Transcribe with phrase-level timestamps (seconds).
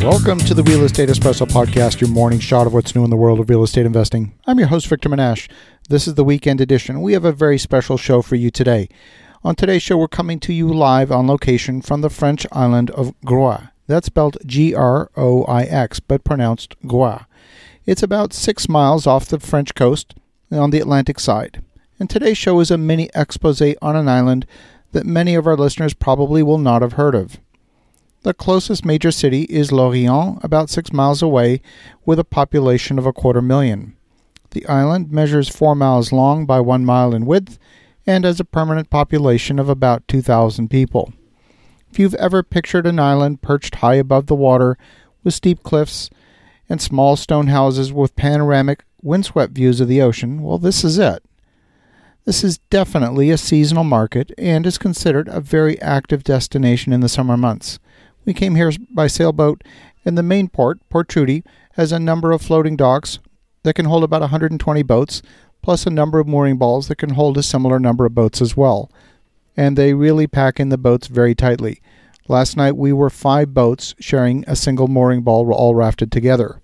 [0.00, 3.16] Welcome to the Real Estate Espresso Podcast, your morning shot of what's new in the
[3.16, 4.32] world of real estate investing.
[4.46, 5.48] I'm your host, Victor Menasce.
[5.88, 7.02] This is the weekend edition.
[7.02, 8.88] We have a very special show for you today.
[9.42, 13.14] On today's show, we're coming to you live on location from the French island of
[13.24, 13.68] Groix.
[13.86, 17.24] That's spelled G R O I X, but pronounced Groix.
[17.84, 20.14] It's about six miles off the French coast
[20.50, 21.62] on the Atlantic side.
[21.98, 24.46] And today's show is a mini expose on an island
[24.92, 27.38] that many of our listeners probably will not have heard of.
[28.26, 31.62] The closest major city is Lorient, about six miles away,
[32.04, 33.96] with a population of a quarter million.
[34.50, 37.56] The island measures four miles long by one mile in width
[38.04, 41.12] and has a permanent population of about 2,000 people.
[41.88, 44.76] If you've ever pictured an island perched high above the water
[45.22, 46.10] with steep cliffs
[46.68, 51.22] and small stone houses with panoramic, windswept views of the ocean, well, this is it.
[52.24, 57.08] This is definitely a seasonal market and is considered a very active destination in the
[57.08, 57.78] summer months.
[58.26, 59.62] We came here by sailboat,
[60.04, 61.44] and the main port, Port Tudy,
[61.74, 63.20] has a number of floating docks
[63.62, 65.22] that can hold about 120 boats,
[65.62, 68.56] plus a number of mooring balls that can hold a similar number of boats as
[68.56, 68.90] well.
[69.56, 71.80] And they really pack in the boats very tightly.
[72.28, 76.60] Last night we were five boats sharing a single mooring ball all rafted together.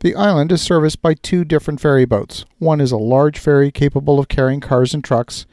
[0.00, 2.44] The island is serviced by two different ferry boats.
[2.58, 5.46] One is a large ferry capable of carrying cars and trucks,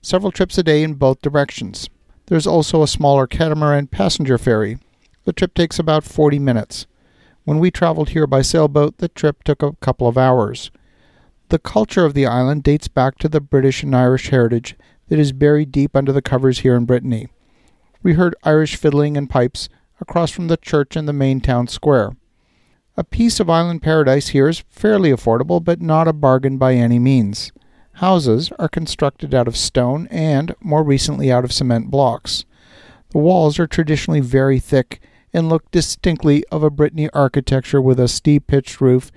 [0.00, 1.90] several trips a day in both directions.
[2.26, 4.78] There's also a smaller catamaran passenger ferry.
[5.24, 6.86] The trip takes about 40 minutes.
[7.44, 10.72] When we traveled here by sailboat, the trip took a couple of hours.
[11.48, 14.74] The culture of the island dates back to the British and Irish heritage
[15.08, 17.28] that is buried deep under the covers here in Brittany.
[18.02, 19.68] We heard Irish fiddling and pipes
[20.00, 22.16] across from the church in the main town square.
[22.96, 26.98] A piece of island paradise here is fairly affordable, but not a bargain by any
[26.98, 27.52] means.
[27.96, 32.44] Houses are constructed out of stone and, more recently, out of cement blocks.
[33.12, 35.00] The walls are traditionally very thick
[35.32, 39.10] and look distinctly of a Brittany architecture with a steep pitched roof,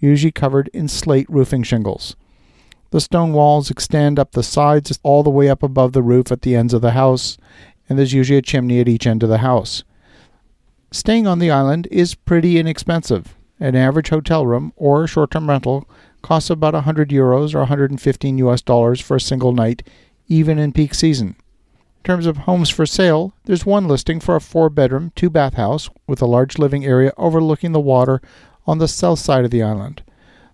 [0.00, 2.16] usually covered in slate roofing shingles.
[2.90, 6.42] The stone walls extend up the sides all the way up above the roof at
[6.42, 7.38] the ends of the house,
[7.88, 9.84] and there's usually a chimney at each end of the house.
[10.90, 13.36] Staying on the island is pretty inexpensive.
[13.60, 15.88] An average hotel room or short term rental
[16.24, 19.86] costs about 100 euros or 115 US dollars for a single night,
[20.26, 21.36] even in peak season.
[21.98, 25.54] In terms of homes for sale, there's one listing for a four bedroom, two bath
[25.54, 28.22] house with a large living area overlooking the water
[28.66, 30.02] on the south side of the island.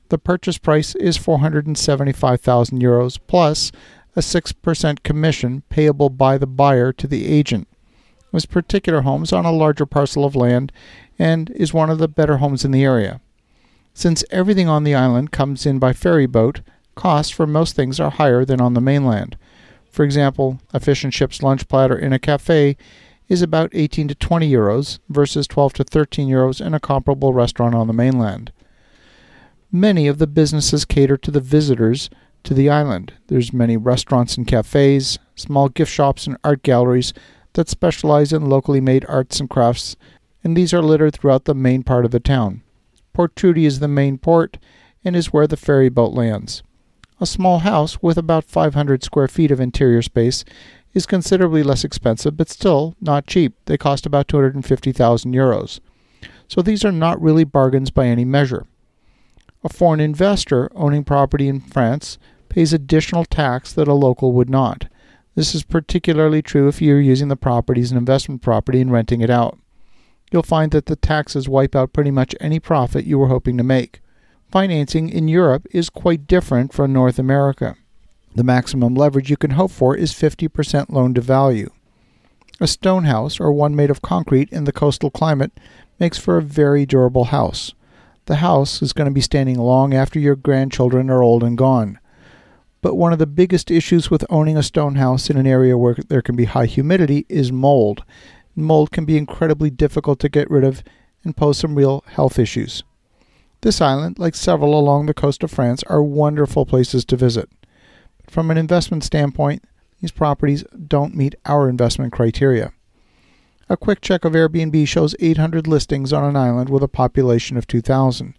[0.09, 3.71] The purchase price is 475,000 euros plus
[4.17, 7.69] a 6% commission payable by the buyer to the agent.
[8.33, 10.73] This particular home is on a larger parcel of land
[11.17, 13.21] and is one of the better homes in the area.
[13.95, 16.61] Since everything on the island comes in by ferry boat,
[16.95, 19.37] costs for most things are higher than on the mainland.
[19.91, 22.77] For example, a fish and chips lunch platter in a cafe
[23.29, 27.75] is about 18 to 20 euros versus 12 to 13 euros in a comparable restaurant
[27.75, 28.53] on the mainland.
[29.73, 32.11] Many of the businesses cater to the visitors
[32.45, 33.13] to the island.
[33.29, 37.13] There's many restaurants and cafes, small gift shops and art galleries
[37.53, 39.97] that specialize in locally made arts and crafts,
[40.43, 42.63] and these are littered throughout the main part of the town.
[43.13, 44.59] Port Tudy is the main port
[45.05, 46.63] and is where the ferry boat lands.
[47.21, 50.45] A small house with about 500 square feet of interior space
[50.95, 53.55] is considerably less expensive, but still not cheap.
[53.67, 55.81] They cost about 250,000 euros.
[56.49, 58.67] So these are not really bargains by any measure.
[59.63, 64.87] A foreign investor owning property in France pays additional tax that a local would not.
[65.35, 69.21] This is particularly true if you're using the property as an investment property and renting
[69.21, 69.59] it out
[70.31, 73.65] you'll find that the taxes wipe out pretty much any profit you were hoping to
[73.65, 74.01] make.
[74.51, 77.77] Financing in Europe is quite different from North America.
[78.35, 81.71] The maximum leverage you can hope for is 50% loan to value.
[82.61, 85.53] A stone house, or one made of concrete in the coastal climate,
[85.99, 87.75] makes for a very durable house.
[88.27, 91.99] The house is going to be standing long after your grandchildren are old and gone.
[92.83, 95.97] But one of the biggest issues with owning a stone house in an area where
[96.09, 98.05] there can be high humidity is mold,
[98.55, 100.83] mold can be incredibly difficult to get rid of
[101.25, 102.83] and pose some real health issues.
[103.63, 107.51] This island, like several along the coast of France, are wonderful places to visit.
[108.25, 109.65] But from an investment standpoint,
[110.01, 112.73] these properties don't meet our investment criteria.
[113.69, 117.67] A quick check of Airbnb shows 800 listings on an island with a population of
[117.67, 118.35] 2,000.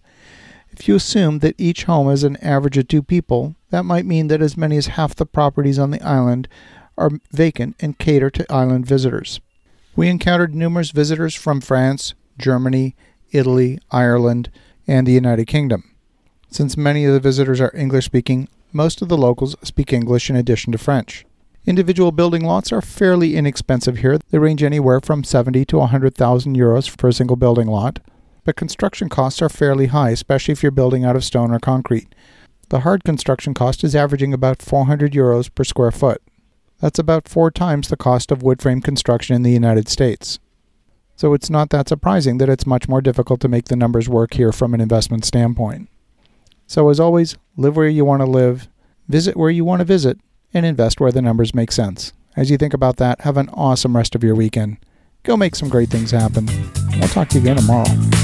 [0.71, 4.27] If you assume that each home has an average of two people, that might mean
[4.27, 6.47] that as many as half the properties on the island
[6.97, 9.39] are vacant and cater to island visitors.
[9.95, 12.95] We encountered numerous visitors from France, Germany,
[13.31, 14.49] Italy, Ireland,
[14.87, 15.83] and the United Kingdom.
[16.49, 20.35] Since many of the visitors are English speaking, most of the locals speak English in
[20.35, 21.25] addition to French.
[21.65, 24.17] Individual building lots are fairly inexpensive here.
[24.31, 27.99] They range anywhere from 70 to 100,000 euros for a single building lot,
[28.45, 32.15] but construction costs are fairly high, especially if you're building out of stone or concrete.
[32.69, 36.21] The hard construction cost is averaging about 400 euros per square foot.
[36.81, 40.39] That's about four times the cost of wood frame construction in the United States.
[41.15, 44.33] So it's not that surprising that it's much more difficult to make the numbers work
[44.33, 45.87] here from an investment standpoint.
[46.65, 48.67] So, as always, live where you want to live,
[49.07, 50.17] visit where you want to visit,
[50.53, 52.13] and invest where the numbers make sense.
[52.35, 54.77] As you think about that, have an awesome rest of your weekend.
[55.23, 56.47] Go make some great things happen.
[56.97, 58.20] We'll talk to you again tomorrow.